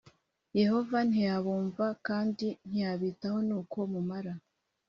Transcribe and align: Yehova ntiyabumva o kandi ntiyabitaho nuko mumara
Yehova 0.59 0.97
ntiyabumva 1.09 1.83
o 1.93 1.97
kandi 2.07 2.47
ntiyabitaho 2.67 3.37
nuko 3.47 3.77
mumara 3.91 4.33